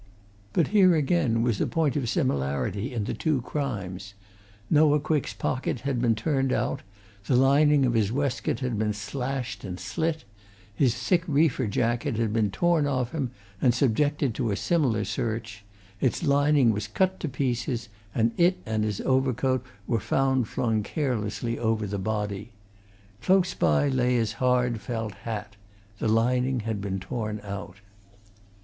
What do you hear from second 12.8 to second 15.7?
off him and subjected to a similar search